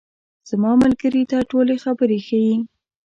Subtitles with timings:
[0.49, 2.55] زما ملګري ته ټولې خبرې ښیې.